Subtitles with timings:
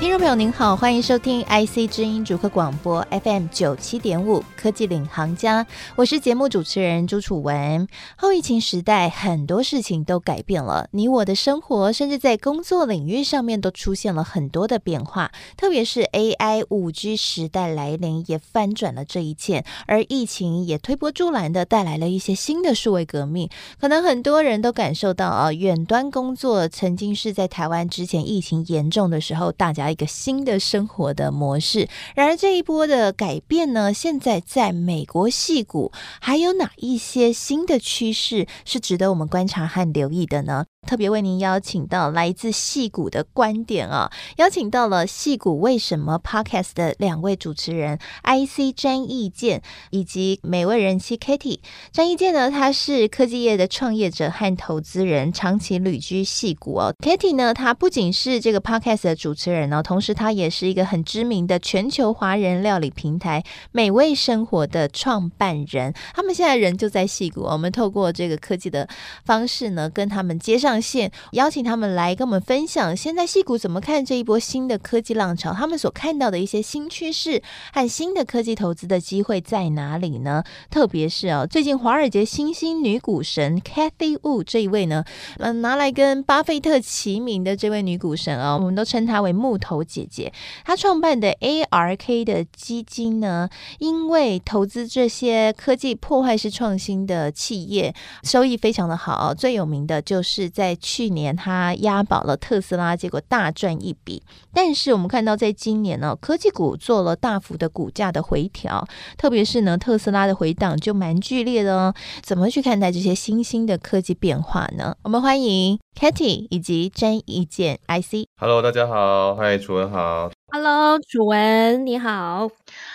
[0.00, 7.86] 听众朋友您好，欢迎收听 IC 知音主客广播 FM 九七点五科技领航家，我是节目主持人朱楚文。
[8.16, 15.32] 后疫情时代，很多事情都改变了，你我的生活，甚至在工作领域上面都出现了很多的变化。
[15.58, 19.66] 特别是 AI 五 G 时代来临，也翻转了这一切。
[19.86, 23.50] 而疫情也推波助澜的带来了一些新的数位革命。
[23.78, 29.89] 可能很多人都感受到啊，远端工作曾经是在台湾之前疫情严重的时候，大家。
[29.90, 31.88] 一个新的生活的模式。
[32.14, 40.66] 然而，这一波的改变呢，现在在美国戏骨还有哪一些新的趋势是值得我们观察和留意的呢？
[40.86, 51.60] 特别为您邀请到来自戏谷的观点啊，邀请到了戏谷为什么 Podcast 的两位主持人 IC 詹益鉴以及美味人妻 Katie。
[51.92, 56.92] 詹益鉴呢，他是科技业的创业者和投资人，长期旅居戏谷哦。
[56.98, 65.94] Katie 呢，他不仅是这个 Podcast 的主持人哦，同时他也是一个很知名的全球华人料理平台美味生活的创办人。
[66.14, 68.88] 他们现在人就在戏谷，我们透过这个科技的
[69.24, 70.79] 方式呢，跟他们接上。
[70.80, 75.52] 线邀请他们来跟我们分享，现在矽谷怎么看这一波新的科技浪潮？
[75.52, 80.44] 他们所看到的一些新趋势和新的科技投资的机会在哪里呢？
[80.70, 85.04] 特别是啊，最近华尔街新兴女股神 Cathie Wood 这一位呢，
[85.38, 90.32] 嗯，拿来跟巴菲特齐名的这位女股神啊，我们都称她为木头姐姐。
[90.64, 97.94] 她创办的 ARK 的基金呢，因为投资这些科技破坏式创新的企业，
[98.24, 99.32] 收益非常的好。
[99.32, 100.50] 最有名的就是。
[100.50, 104.22] 在在去年，他押宝了特斯拉，结果大赚一笔。
[104.52, 111.94] 但是我们看到，在今年呢，科技股做了大幅的股价的回调，特别是呢，特斯拉的回档就蛮剧烈的哦。
[112.20, 114.94] 怎么去看待这些新兴的科技变化呢？
[115.02, 118.26] 我们欢迎 Katie 以及詹益鉴 IC。
[118.40, 120.30] Hello，大家好，嗨，楚文好。
[120.52, 122.48] Hello，楚文你好，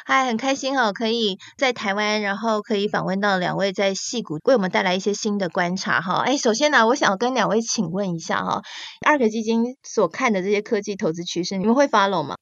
[0.05, 6.15] 嗨，很开心哦，可以在台湾，然后可以访问到两位在戏谷为我们带来一些新的观察哈。
[6.25, 8.61] 哎，首先呢，我想跟两位请问一下哈
[9.07, 12.35] ，ARK 基金所看的这些科技投资趋势，你们会 follow 吗？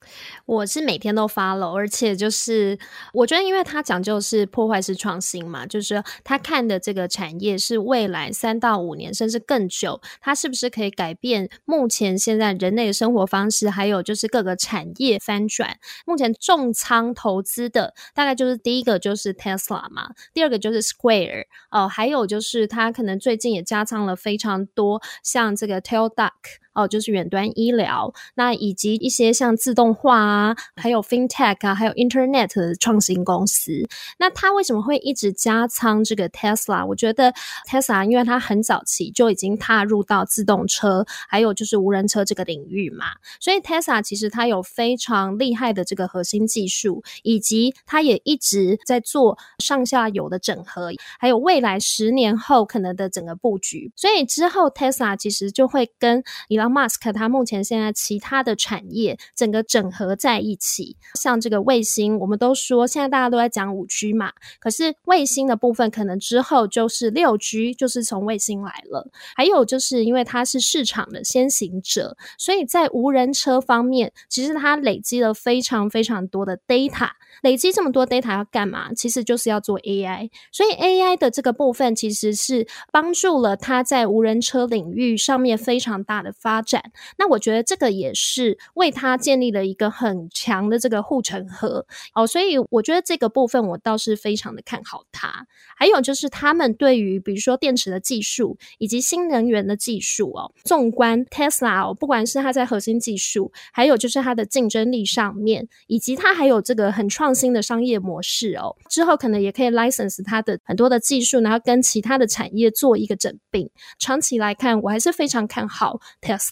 [0.48, 2.80] 我是每天都 follow，而且就是
[3.14, 15.18] 我觉得，因为它讲究是破坏式创新嘛，就是他看的这个产业是未来三到五年甚至更久，它是不是可以改变目前现在人类的生活方式，还有就是各个产业。
[15.18, 26.62] 翻转，目前重仓投资的大概就是第一个就是 Tesla 嘛，第二个就是 Square 哦，还有就是它可能最近也加仓了非常多，像这个 Tail Duck。
[26.74, 33.88] 哦，就是远端医疗，那以及一些像自动化啊，还有 FinTech 啊，还有 Internet 的创新公司。
[34.18, 36.86] 那他为什么会一直加仓这个 Tesla？
[36.86, 37.32] 我觉得
[37.70, 43.06] Tesla 因为它很早期就已经踏入到自动车，还有就是无人车这个领域嘛，
[43.40, 53.92] 所以 Tesla 其实它有非常厉害的这个核心技术，以及它也一直在做上下游的整合，还有未来十年后可能的整个布局。
[53.96, 56.24] 所以之后 Tesla 其实就会跟
[56.63, 69.10] 马斯克他目前现在其他的产业整个整合在一起，像这个卫星，我们都说现在大家都在讲五 G 嘛，可是卫星的部分可能之后就是六 G，就是从卫星来了。
[69.36, 77.10] 还有就是因为它是市场的先行者，所以在无人车方面，其实它累积了非常非常多的 data。
[77.42, 78.94] 累积这么多 data 要干嘛？
[78.94, 86.84] 其实就是要做 AI，所以 AI 的这个部分其实是帮助了它在无人车领域上面非常大的发发展。
[87.18, 95.48] 那我觉得这个也是为它建立了一个很强的这个护城河哦，所以我觉得这个部分我倒是非常的看好它。
[95.76, 113.72] 还有就是他们对于比如说电池的技术以及新能源的技术哦，纵观 Tesla 哦，不管是它在核心技术，还有就是它的竞争力上面，以及它还有这个很创新的商业模式哦，之后可能也可以 license 它的很多的技术，然后跟其他的产业做一个整并。
[113.98, 116.43] 长期来看，我还是非常看好 Tesla。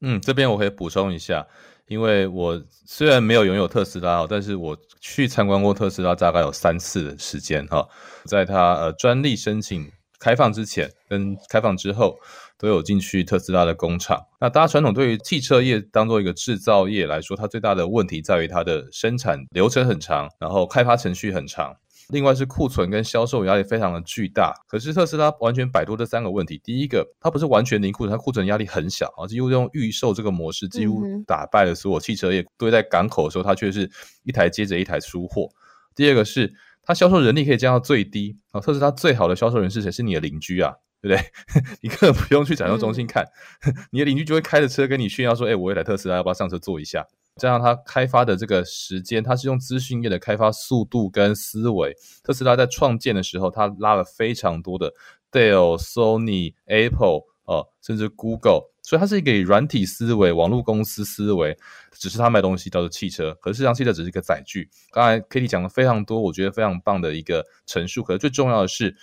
[0.00, 1.46] 嗯，这边我可以补充一下，
[1.86, 7.86] 因为我虽然没有拥有特斯拉哦，但是我去参观过特斯拉，大概有三次的时间哈，
[8.24, 12.18] 在它呃专利申请开放之前跟开放之后，
[12.58, 14.20] 都有进去特斯拉的工厂。
[14.40, 21.76] 那大家传统对于汽车业当做一个制造业来说，它最大的问题在于它的生产流程很长，然后开发程序很长。
[22.08, 24.54] 另外是库存跟销售压力非常的巨大。
[24.66, 26.60] 可是特斯拉完全摆脱这三个问题。
[26.64, 32.44] 第一个，它不是完全零库存，它库存压力很小啊，几乎用预售这个模式，几乎打败了所有汽车业。
[32.56, 33.90] 堆在港口的时候，它却是
[34.24, 35.48] 一台接着一台出货。
[35.94, 36.52] 第二个是
[36.82, 39.90] 它销售人力可以降到最低啊，特斯拉最好的销售人是谁？
[39.90, 40.74] 是你的邻居啊。
[41.00, 41.24] 对不对？
[41.80, 43.24] 你根本不用去展售中心看，
[43.64, 47.06] 嗯、 你的邻居就会开着车跟你炫耀说：“哎，我有台特斯拉，要不要上车坐一下？”
[47.38, 51.96] 加上它开发的这个时间，它是用资讯业的开发速度跟思维。
[52.22, 54.92] 特斯拉在创建的时候，它拉了非常多的
[55.30, 61.56] Dell、Sony、Apple、呃，甚至 Google，所以它是一个以软体思维、网络公司思维。
[61.92, 64.68] 只是它卖东西叫做汽车，可是实际上汽车只是一个载具。
[64.90, 68.02] 刚才 Katie 讲了非常多，我觉得非常棒的一个陈述。
[68.02, 68.96] 可是最重要的是。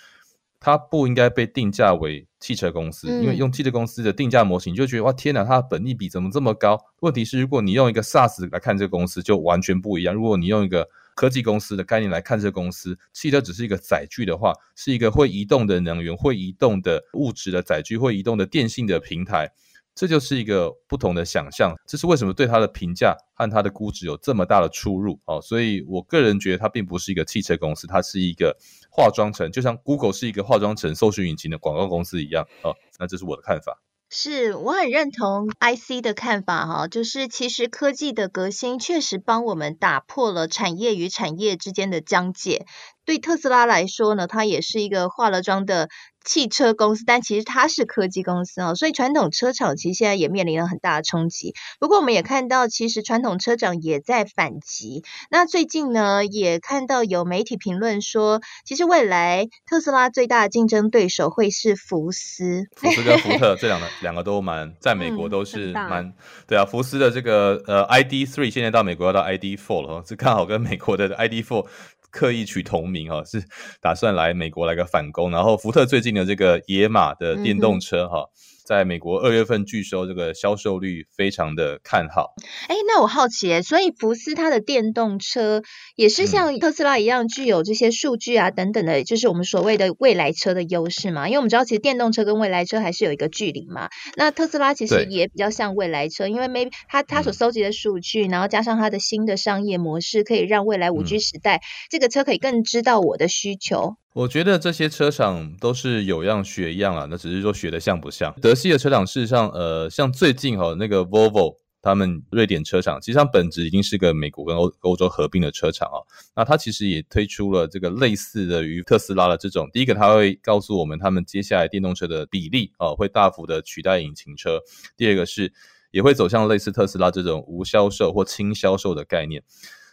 [0.58, 6.78] 它不应该被定价为汽车公司，因为用汽车公司的定价模型，你就觉得哇天哪，它的本益比怎么这么高？
[7.00, 10.14] 问题是，如果你用一个 SaaS 来看这个公司，就完全不一样。
[10.14, 19.50] 如果你用一个科技公司的概念来看这个公司，汽车只是一个载具的话，是一个会移动的能源、会移动的物质的载具、会移动的电信的平台。
[19.96, 25.40] 这就是一个不同的想象，这是为什么对它的评价和它的估值有这么大的出入哦。
[25.40, 28.58] 所以我个人觉得它并不是一个汽车公司，它是一个
[28.90, 32.76] 化妆城，就像 Google 是一个化妆城搜寻引擎的广告公司一样哦。
[32.98, 33.80] 那这是我的看法。
[34.08, 42.66] 是，我很认同 IC 的看法哈，就是其实科技的革新确实帮我们打破了产业与产业之间的疆界。
[43.06, 45.88] 对特斯拉来说呢，它也是一个化了妆的。
[46.28, 51.54] 汽车公司，但其实它是科技公司哦，所以传统车厂其实现在也面临了很大的冲击。
[51.78, 55.04] 不过我们也看到，其实传统车厂也在反击。
[55.30, 62.64] 那最近呢，也看到有媒体评论说，其实未来特斯拉最大的竞争对手会是福斯。
[62.74, 66.14] 福斯跟福特这两个两个都蛮在美国都是蛮、嗯、
[66.48, 66.64] 对啊。
[66.64, 71.66] 福斯的这个呃 ID Three 现在到美国要到 ID Four 了，是刚好跟美国的 ID.4。
[72.16, 73.44] 刻意取同名哈， 是
[73.80, 75.30] 打算来美国来个反攻。
[75.30, 78.24] 然后福特最近的这个野马的电动车哈。
[78.32, 82.34] 嗯在美国二月份拒收，这个销售率非常的看好。
[82.66, 85.62] 哎，那我好奇，所以福斯它的电动车
[85.94, 91.28] 也是像特斯拉一样具有这些数据啊等等的，就是我们所谓的未来车的优势嘛？
[91.28, 93.88] 因为我们知道，其实电动车跟未来车还是有一个距离嘛。
[94.16, 101.60] 那特斯拉其实也比较像未来车，因为 maybe 它它所收集的数据，嗯，然后加上它的新的商业模式，可以让未来五 G 时代，嗯，
[101.90, 103.96] 这个车可以更知道我的需求。
[104.16, 108.34] 我觉得这些车厂都是有样学样啊，那只是说学的像不像。
[108.40, 116.00] 德系的车厂事实上，呃，像最近哈那个 Volvo，他们瑞典车厂，其实上本质已经是个美国跟欧欧洲合并的车厂啊。
[116.34, 124.62] 那它其实也推出了这个类似的于特斯拉的这种，第一个它会告诉我们，他们接下来电动车的比例啊会大幅的取代引擎车。
[124.96, 125.52] 第二个是
[125.90, 129.42] 也会走向类似特斯拉这种无销售或轻销售的概念。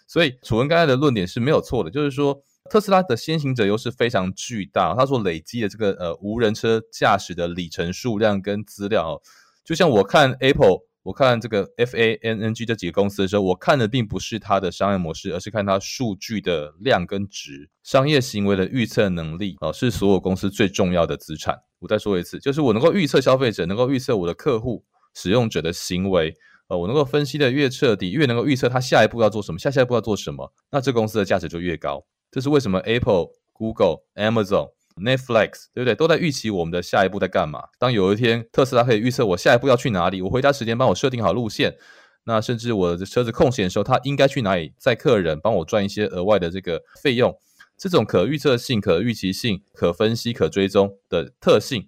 [0.07, 2.41] 所以楚文刚才的论点是没有错的，就是说。
[2.69, 9.21] 特斯拉的先行者优势非常巨大，它所累积的这个呃无人车驾驶的里程数量跟资料，
[9.63, 21.59] 就像我看 Apple，我看这个 FANG 这几个公司的时候，我看的并不是它的商业模式，而是看它数据的量跟值，商业行为的预测能力啊，是所有公司最重要的资产。
[21.79, 26.33] 我再说一次，就是我能够预测消费者，能够预测我的客户使用者的行为，
[26.69, 32.05] 呃，我能够分析的越彻底，越能够预测他下一步要做什么，下下一步要做什么，那这公司的价值就越高。
[32.33, 35.93] 这是为什么？Apple、Google、Amazon、Netflix，对不对？
[35.93, 37.65] 都在预期我们的下一步在干嘛。
[37.77, 41.75] 当有一天特斯拉可以预测我下一步要去哪里，我回家时间帮我设定好路线，
[42.23, 47.31] 那甚至我的车子空闲的时候，它应该去哪里载客人，帮我赚一些额外的这个费用。
[47.77, 51.85] 这种可预测性、可预期性、可分析、可追踪的特性，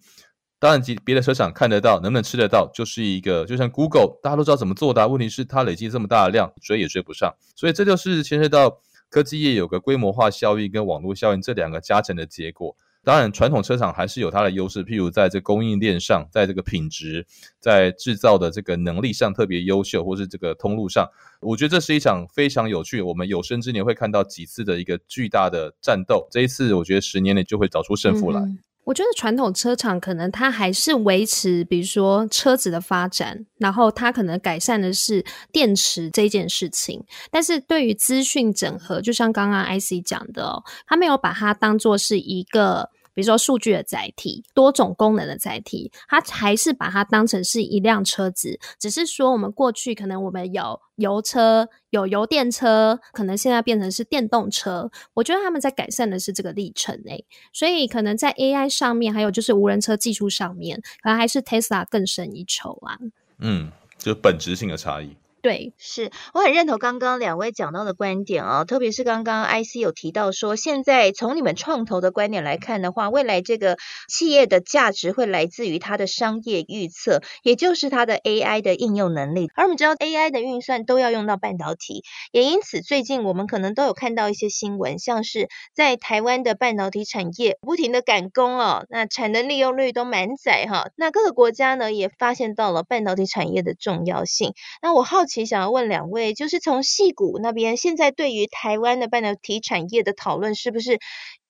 [0.60, 5.08] 当然，别的车厂看得到，能不能吃得到，就是一个就像 Google，大家都知道怎么做的。
[5.08, 7.34] 问题是它累积这么大的量，追也追不上。
[7.56, 8.82] 所以这就是牵涉到。
[9.10, 12.76] 科技业有个规模化效应跟网络效应这两个加成的结果。
[13.04, 17.28] 当然，传统车厂还是有它的优势，譬如在这供应链上，在这个品质，
[17.60, 21.08] 在制造的这个能力上特别优秀，或是这个通路上，
[21.40, 26.28] 我觉得这是一场非常有趣，我们有生之年会看到几次的一个巨大的战斗。
[26.32, 28.42] 这一次，我觉得十年内就会找出胜负来。
[28.86, 37.04] 我觉得传统车厂可能它还是维持，比如说车子的发展，然后它可能改善的是电池这件事情。
[37.30, 42.90] 但是对于资讯整合，就像刚刚 IC 讲的哦，它没有把它当做是一个。
[43.16, 54.92] 比如说数据的载体，多种功能的载体，它还是把它当成是一辆车子，只是说我们过去可能我们有油车、有油电车，可能现在变成是电动车。
[55.16, 63.00] 我觉得他们在改善的是这个历程诶，所以可能在 AI 上面，还有就是无人车技术上面，可能还是 Tesla 更胜一筹啊。
[63.40, 65.16] 嗯，就本质性的差异。
[65.46, 73.78] 对，是我很认同刚刚两位讲到的观点哦，特别是刚刚 IC 有提到说，现在从你们创投的观点来看的话，未来这个
[74.10, 79.48] 企业的价值会来自于它的商业预测，也就是它的 AI 的应用能力。
[79.54, 90.88] 而我们知道 AI 的运算都要用到半导体，也因此最近我们可能都有看到一些新闻，像是在台湾的半导体产业不停的赶工哦，那产能利用率都满载哈。
[90.96, 94.56] 那各个国家呢也发现到了半导体产业的重要性。
[94.82, 95.35] 那我好奇。
[95.36, 100.98] 其实想要问两位，就是从戏谷那边，现在对于台湾的半导体产业的讨论是不是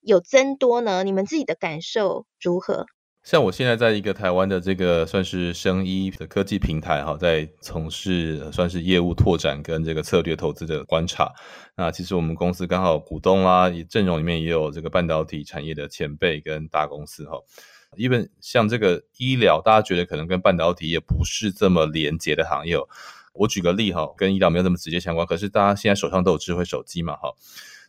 [0.01, 1.03] 有增多呢？
[1.03, 2.87] 你们自己的感受如何？
[3.21, 11.31] 像我现在在一个台湾的这个算是生医的科技平台哈，在从事算是业务拓展跟这个策略投资的观察。
[11.77, 17.37] 那其实我们公司刚好股东啦，阵容里面也有这个半导体产业的前辈跟大公司哈。
[17.97, 22.77] even 像这个医疗，大家觉得可能跟半导体也不是这么连接的行业。
[23.35, 27.33] 我举个例哈，跟医疗没有那么直接相关，可是大家现在手上都有智慧手机嘛哈，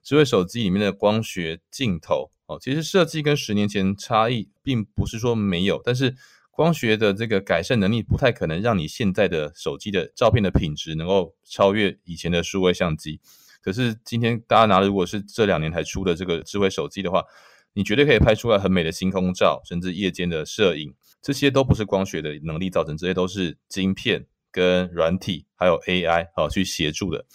[0.02, 6.14] 智慧手机里面的光学镜头哦，其实设计跟十年前差异并不是说没有，但是
[6.50, 13.20] 光学的这个改善能力不太可能让你现在的手机的照片的品质能够超越以前的数位相机。
[13.60, 17.24] 可是今天大家拿的如果是这两年才出的这个智慧手机的话，
[17.74, 24.26] 你绝对可以拍出来很美的星空照，甚至夜间的摄影，这些都不是光学的能力造成，这些都是晶片。
[24.56, 27.26] 跟软体还有 AI 好去协助的，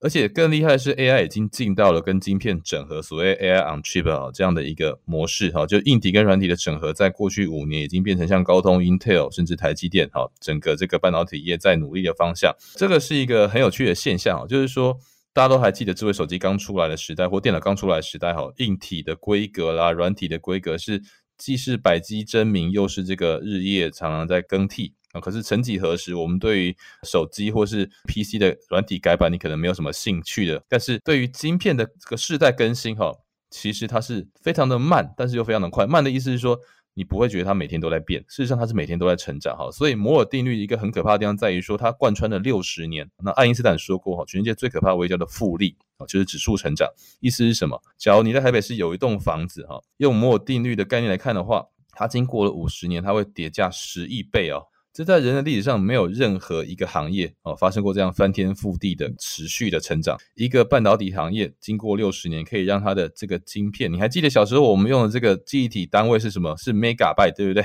[0.00, 12.54] 而且更厉害的是 AI 已经进到了跟晶片整合，所谓 AI on chip 啊这样的一个模式哈，就硬体跟软体的整合，在过去五年已经变成像高通、Intel 甚至台积电哈，整个这个半导体业在努力的方向。
[12.76, 14.96] 这个是一个很有趣的现象，就是说
[15.32, 21.02] 大家都还记得智慧手机刚出来的时代，或电脑刚出来的时代哈，硬体的规格啦、软体的规格是
[21.36, 24.94] 既是百机争鸣，又是这个日夜常常在更替。
[25.20, 30.62] 可是曾几何时，我们对于手机或是 PC 的软体改版，你可能没有什么兴趣的。
[30.68, 33.12] 但是对于晶片的这个世代更新，哈，
[33.50, 35.86] 其实它是非常的慢，但是又非常的快。
[35.86, 36.58] 慢的意思是说，
[36.94, 39.70] 你不会觉得它每天都在变，事实上它是每天都在成长，哈。
[39.70, 43.08] 所以摩尔定律一个很可怕的地方在于说，它贯穿了六十年。
[43.22, 46.88] 那爱因斯坦说过，哈，全世界最可怕的威力叫做复利，啊，就是指数成长。
[47.20, 47.80] 意思是什么？
[47.96, 54.66] 假如你在台北市有一栋房子，哈，用摩尔定律的概念来看的话，它经过了五十年，它会叠价十亿倍哦。
[54.92, 60.18] 这在人的历史上没有任何一个行业哦发生过这样翻天覆地的持续的成长。
[60.34, 66.56] 一个半导体行业经过六十年，可以让它的这个晶片，你还记得小时候我们用的这个记忆体单位是什么？
[66.56, 67.62] 是 megabyte，对不对？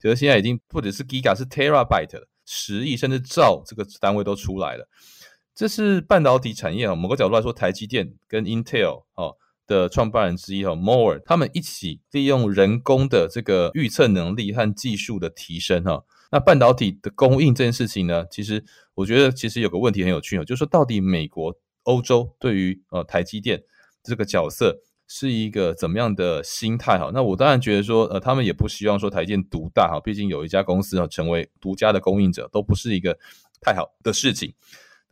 [0.00, 4.88] 可是现在已经不只是 giga，是 terabyte，十亿甚至兆这个单位都出来了。
[5.54, 9.34] 这是半导体产业啊，某个角度来说，台积电跟 Intel 哦
[9.66, 16.04] 的创办人之一哈 Moore 他们一起利用人工的这个预测能力和技术的提升哈。
[16.36, 18.62] 那半导体的供应这件事情呢，其实
[18.92, 23.62] 我觉得其实有个问题很有趣哦，就是说到底美国、欧洲对于呃台积电
[24.02, 24.78] 这个角色
[25.08, 27.10] 是一个怎么样的心态哈？
[27.14, 33.16] 那我当然觉得说呃他们也不希望说台积电独大哈，毕竟有一家公司啊成为独家的供应者都不是一个
[33.62, 34.52] 太好的事情。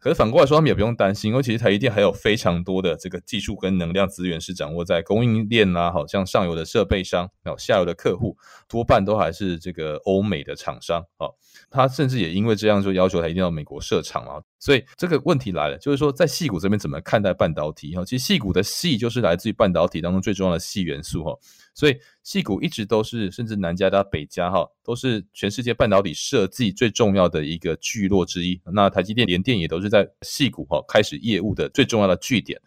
[0.05, 8.37] 可是反过来说，他们也不用担心，因为其实台积电还有非常多的这个技术跟能量资源是掌握在供应链啦，好像上游的设备商，然后下游的客户
[8.69, 11.37] 多半都还是这个欧美的厂商，好，
[11.71, 14.43] 他甚至也因为这样就要求台积电到美国设厂啊。
[14.65, 18.03] 所以这个问题来了，就是说在矽谷这边怎么看待半导体哈？
[18.03, 21.39] 其实矽谷的矽就是来自于半导体当中最重要的矽元素哈。
[21.75, 21.95] 所以
[22.25, 28.59] 矽谷一直都是，甚至南加大、北加哈，都是全世界半导体设计最重要的一个聚落之一。
[28.73, 32.59] 那台积电、联电也都是在矽谷哈开始业务的最重要的据点。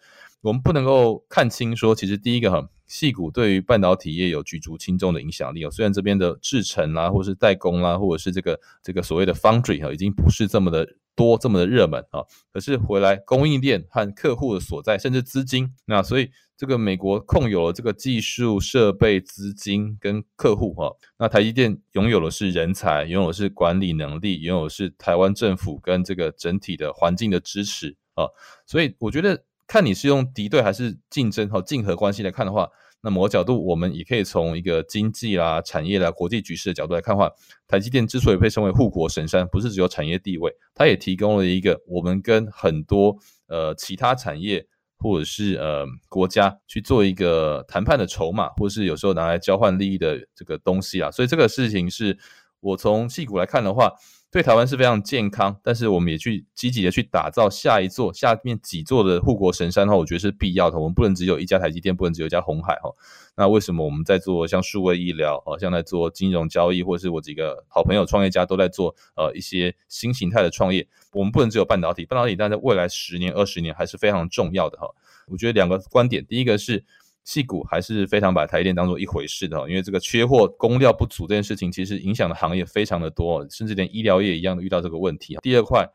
[0.42, 5.72] 我们不能够看清说，其实第一个哈，矽谷对于半导体业有举足轻重的影响力哦。
[5.72, 10.88] 虽然这边的制程啦，或是代工啦，或者是这个这个所谓的 foundry 哈，已经不是这么的。
[11.18, 12.22] 多这么的热门啊，
[12.54, 28.28] 可是回来供应链和客户的所在，甚至资金，那所以这个美国控有了这个技术、设备、资金跟客户哈，那台积电拥有的是人才，拥有的是管理能力，拥有的是台湾政府跟这个整体的环境的支持啊，
[28.68, 32.70] 所以我觉得看你是用敌对还是竞争和竞合关系来看的话。
[33.02, 37.32] 那某个角度，我们也可以从一个经济啦、产业啦、国际局势的角度来看的话，
[37.68, 43.16] 台积电之所以被称为护国神山，不是只有产业地位，它也提供了一个我们跟很多
[43.48, 44.66] 呃其他产业
[44.98, 51.12] 或者是呃国家去做一个谈判的筹码，或是有时候拿来交换利益的这个东西啊。
[51.12, 52.18] 所以这个事情是
[52.60, 53.94] 我从细谷来看的话，
[54.30, 60.78] 对台湾是非常健康，但是我们也去积极的去打造下一座、下面几座的护国神山的话，我觉得是必要的。
[60.78, 62.92] 我们不能只有一家台积电，不能只有一家鸿海哈。
[63.38, 74.88] 那为什么我们在做像数位医疗啊，像在做金融交易，或是我几个好朋友创业家都在做呃一些新形态的创业，我们不能只有半导体，半导体但在未来十年、二十年还是非常重要的哈。
[75.28, 76.84] 我觉得两个观点，第一个是。
[77.28, 85.38] 戏股还是非常把台电当做一回事的，因为这个缺货、供料不足这件事情，其实影响的行业非常的多，甚至连医疗业一样的遇到这个问题。
[85.42, 85.86] 第二块。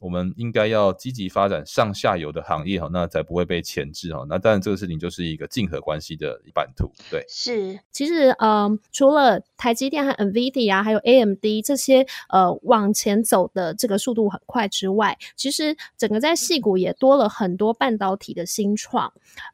[0.00, 4.22] 我们应该要积极发展上下游的行业哈，那才不会被牵制哈。
[4.28, 6.90] 那当然，这个事情就是一个竞合关系的版图。
[7.10, 7.78] 对，是。
[7.90, 19.10] 其实，嗯，除了台积电和 NVIDIA 还有 AMD 这些呃往前走的这个速度很快之外，其实整个在细谷也多了很多半导体的新创。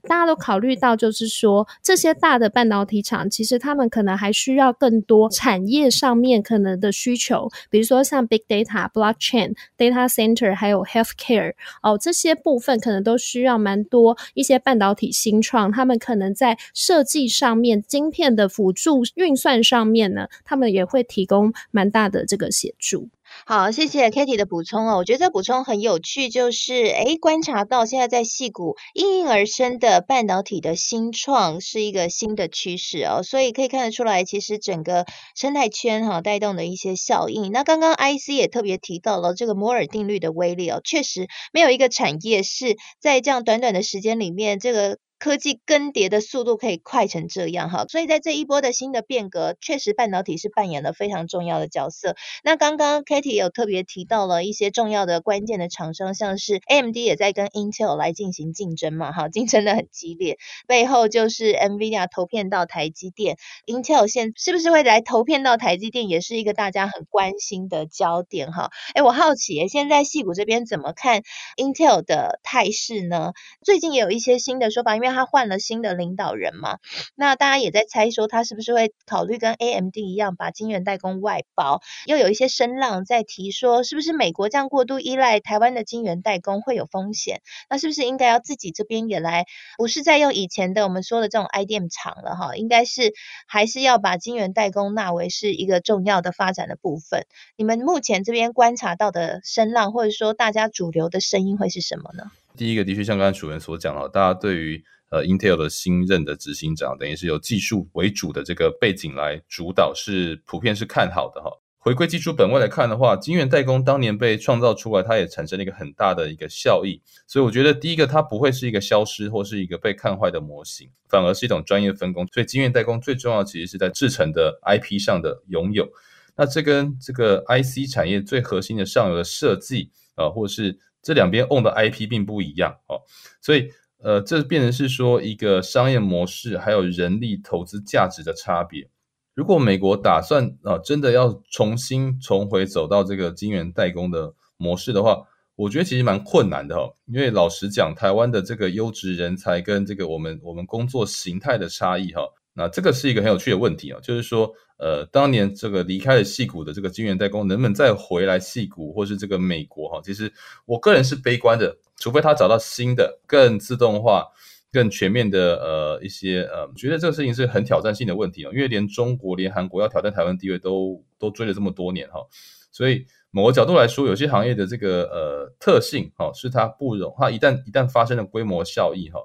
[0.09, 10.30] 大家都考虑到，就是说这些大的半导体厂，其实他们可能还需要更多产业上面可能的需求，比如说像 Big Data、Blockchain、Data Center。
[10.55, 23.09] 还有 healthcare 哦，这些部分可能都需要蛮多一些半导体新创，他们可能在设计上面、晶片的辅助运算上面呢，他们也会提供蛮大的这个协助。
[23.47, 24.97] 好，谢谢 Katie 的补充哦。
[24.99, 37.51] 我觉得这补充很有趣，就是诶，观察到现在在矽谷应运而生的半导体的新创是一个新的趋势哦，所以可以看得出来，其实整个生态圈哈带动的一些效应。
[37.51, 44.99] 那刚刚 IC 也特别提到了这个摩尔定律的威力哦，确实没有一个产业是在这样短短的时间里面这个。
[45.21, 52.17] 科技更迭的速度可以快成这样哈，所以在这一波的新的变革，确实半导体是扮演了非常重要的角色。
[52.43, 60.39] 那刚刚 Katie 有特别提到了一些重要的关键的厂商，像是 AMD 也在跟 Intel 来进行竞争嘛，哈，竞争的很激烈。
[60.67, 63.37] 背后就是 NVIDIA 投片到台积电
[63.67, 68.71] ，Intel 现是不是会来投片到台积电，也是一个大家很关心的焦点哈。
[68.95, 71.21] 哎，我好奇，现在戏谷这边怎么看
[71.59, 73.33] Intel 的态势呢？
[73.63, 76.79] 最近也有一些新的说法，因为他换了新的领导人嘛，
[77.15, 87.41] 那大家也在猜说他是不是会考虑跟 AMD 一样把晶圆代工外包，又有一些声浪在提说，是不是美国这样过度依赖台湾的晶圆代工会有风险？
[87.69, 89.47] 那是不是应该要自己这边也来，
[89.79, 92.57] 不是再用以前的我们说的这种 IDM 厂了哈？
[92.57, 93.13] 应该是
[93.47, 97.27] 还是要把晶圆代工纳为是一个重要的发展的部分。
[97.57, 102.31] 你们目前这边观察到的声浪，或者说大家主流的声音会是什么呢？
[102.57, 111.51] 第一个的确像刚才主任所讲了，大家对于呃，Intel 的新任的执行长，等于是由技术为主的这个背景来主导，是普遍是看好的哈。
[111.83, 117.01] 回归技术本位来看的话，晶圆代工当年被创造出来，它也产生了一个很大的一个效益。
[117.27, 122.27] 所以我觉得，第一个它不会是一个消失或是一个被看坏的模型，反而是一种专业分工。
[122.29, 125.89] 所以晶圆代工最重要其实是在制程的 IP 上的拥有。
[126.37, 133.01] 那这跟这个 IC 产业最核心的上游的设计啊、呃，或是这两边 own 的 IP 并不一样哦，
[133.41, 133.71] 所以。
[134.03, 138.89] 呃，这变成是说一个商业模式，还有人力投资价值的差别。
[139.35, 152.23] 如果美国打算啊、真的要重新重回走到这个晶圆代工的模式的话，我觉得其实蛮困难的哈、因为老实讲，台湾的这个优质人才跟这个我们我们工作形态的差异哈、
[152.55, 160.33] 那这个是一个很有趣的问题啊、就是说，呃，当年这个离开了矽谷的这个晶圆代工，能不能再回来矽谷或是这个美国哈、其实
[160.67, 161.77] 我个人是悲观的。
[162.03, 164.27] 除非他找到新的、更自动化、
[164.73, 172.27] 更全面的呃一些呃，觉得这个事情是很挑战性的问题哦，因为连中国、连韩国要挑战台湾地位都都追了这么多年哈，
[172.73, 179.21] 所以某个角度来说，有些行业的这个呃特性哈，是它不容，它一旦一旦发生了规模效益哈，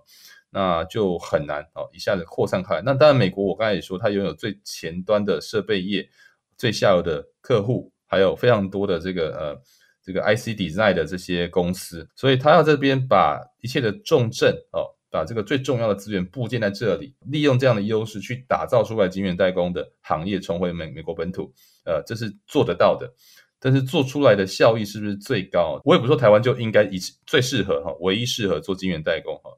[0.56, 2.82] 那就很难哦一下子扩散开来。
[2.82, 6.10] 那当然，美国我刚才也说，它拥有最前端的设备业、
[6.58, 9.62] 最下游的客户，还有非常多的这个呃。
[10.08, 21.52] 这个 IC design 的这些公司，所以他要这边把一切的重镇哦，把这个最重要的资源布建在这里，利用这样的优势去打造出来晶圆代工的行业，重回美美国本土，
[21.86, 23.12] 呃，这是做得到的。
[23.60, 25.82] 但是做出来的效益是不是最高？
[25.84, 29.50] 我也不说台湾就应该以最适合哈，唯一适合做晶圆代工哈。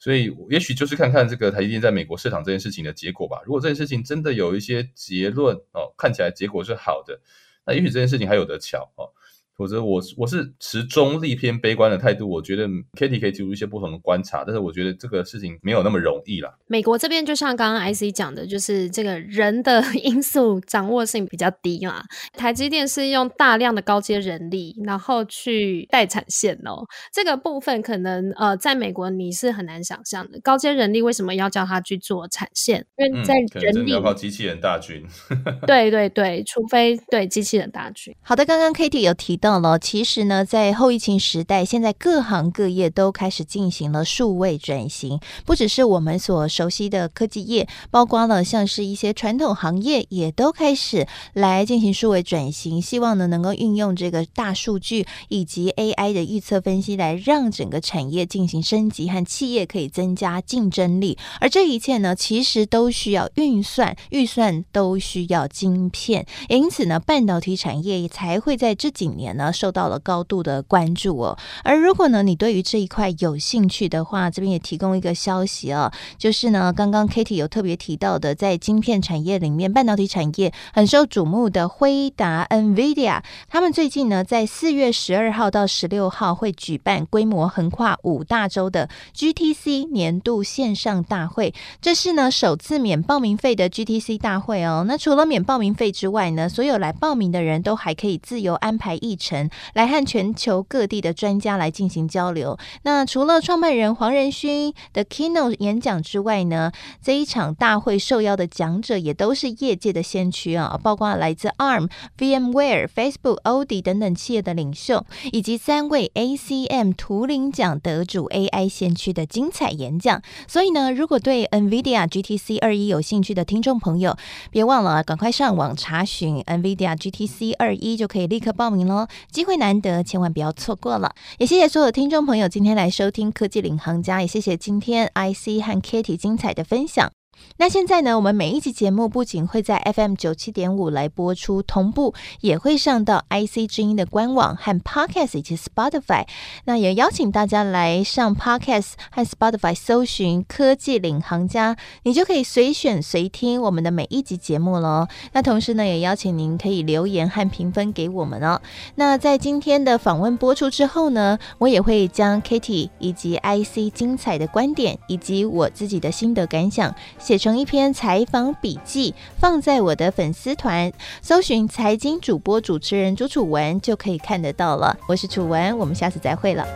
[0.00, 3.40] 所以也许就是看看这个台积电在美国市场这件事情的结果吧。
[3.44, 7.20] 如果这件事情真的有一些结论哦，看起来结果是好的，
[7.66, 9.12] 那也许这件事情还有得巧哦。
[9.60, 12.26] 否则我我是持中立偏悲观的态度。
[12.26, 16.50] 我觉得 Kitty 可以提出一些不同的观察，但是我觉得这个事情没有那么容易啦。
[16.66, 22.02] 美国这边就像刚刚 IC 讲的，就是这个人的 因素掌握性比较低嘛。
[22.32, 26.86] 台积电是用大量的高阶人力，然后去带产线哦。
[27.12, 30.40] 这个部分可能呃，在美国你是很难想象的。
[30.40, 32.86] 高阶人力为什么要叫他去做产线？
[32.96, 35.04] 因为在人力、嗯、要靠机器人大军。
[35.66, 38.14] 对对对，除非对机器人大军。
[38.22, 61.16] 好的，刚刚 Kitty 有提到了，其实呢，在后疫情时代，现在各行各业都开始进行了数位转型，不只是我们所熟悉的科技业，包括了像是一些传统行业，也都开始来进行数位转型，希望呢能够运用这个大数据以及 AI 的预测分析，来让整个产业进行升级和企业可以增加竞争力。
[61.40, 71.38] 而这一切呢，其实都需要运算，预算都需要晶片，因此呢，半导体产业才会在这几年呢受到了高度的关注哦。
[71.64, 94.84] 而如果呢你对于这一块有兴趣的话，这边也提供一个消息哦，就是呢刚刚 Katie 有特别提到的，在晶片产业里面，半导体产业很受瞩目的辉达 NVIDIA，他们最近呢在四月十二号到十六号会举办规模横跨五大洲的 GTC 年度线上大会，这是呢首次免报名费的 GTC 大会哦。
[94.86, 99.29] 那除了免报名费之外呢，所有来报名的人都还可以自由安排议程，
[99.74, 102.58] 来和全球各地的专家来进行交流。
[102.82, 111.88] 那除了创办人黄仁勋的 keynote 演讲之外呢，这一场大会受邀的讲者也都是业界的先驱啊，包括来自 ARM、
[112.18, 120.22] VMware、Facebook、Odi 等等企业的领袖，以及三位 ACM 图灵奖得主 AI 先驱的精彩演讲。
[120.46, 124.16] 所以呢，如果对 NVIDIA GTC 二一有兴趣的听众朋友，
[124.50, 131.14] 别忘了赶快上网查询 NVIDIA GTC 二一，就可以立刻报名喽，机会难得，千万不要错过了。
[131.38, 137.19] 也谢谢所有听众朋友今天来收听科技领航家，也谢谢今天 IC 和 Kitty 精彩的分享。
[137.56, 146.26] 那现在呢，我们每一集节目不仅会在 FM 九七点五来播出，同步也会上到 IC 之音的官网和 Podcast 以及 Spotify。
[146.64, 155.06] 那也邀请大家来上 Podcast 和 Spotify 搜寻“科技领航家”，你就可以随选随听我们的每一集节目喽。
[155.32, 158.62] 那同时呢，也邀请您可以留言和评分给我们哦。
[158.94, 166.94] 那在今天的访问播出之后呢，我也会将 Kitty 以及 IC 精彩的观点以及我自己的心得感想。
[167.30, 174.98] 写成一篇采访笔记，放在我的粉丝团，搜寻财经主播主持人朱楚文就可以看得到了。
[175.06, 176.66] 我是楚文，我们下次再会了。